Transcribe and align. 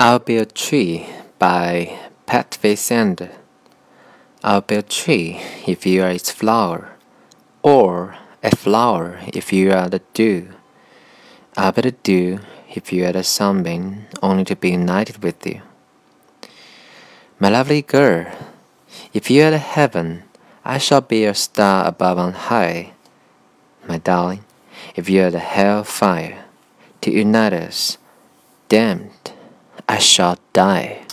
I'll 0.00 0.20
be 0.20 0.36
a 0.36 0.46
tree 0.46 1.06
by 1.40 1.98
Petőfi 2.24 2.76
Sándor. 2.76 3.32
I'll 4.44 4.60
be 4.60 4.76
a 4.76 4.82
tree 4.82 5.40
if 5.66 5.84
you 5.84 6.04
are 6.04 6.10
its 6.10 6.30
flower, 6.30 6.92
or 7.64 8.16
a 8.40 8.54
flower 8.54 9.18
if 9.34 9.52
you 9.52 9.72
are 9.72 9.88
the 9.88 10.00
dew. 10.12 10.50
I'll 11.56 11.72
be 11.72 11.82
the 11.82 11.90
dew 11.90 12.38
if 12.72 12.92
you 12.92 13.06
are 13.06 13.12
the 13.12 13.24
sunbeam, 13.24 14.06
only 14.22 14.44
to 14.44 14.54
be 14.54 14.70
united 14.70 15.20
with 15.20 15.44
you. 15.44 15.62
My 17.40 17.48
lovely 17.48 17.82
girl, 17.82 18.30
if 19.12 19.28
you 19.32 19.42
are 19.42 19.50
the 19.50 19.58
heaven, 19.58 20.22
I 20.64 20.78
shall 20.78 21.00
be 21.00 21.24
a 21.24 21.34
star 21.34 21.88
above 21.88 22.18
on 22.18 22.34
high. 22.34 22.92
My 23.88 23.98
darling, 23.98 24.44
if 24.94 25.10
you 25.10 25.24
are 25.24 25.32
the 25.32 25.40
hell 25.40 25.82
fire, 25.82 26.44
to 27.00 27.10
unite 27.10 27.52
us, 27.52 27.98
damned, 28.68 29.32
I 29.90 29.98
shall 29.98 30.36
die. 30.52 31.07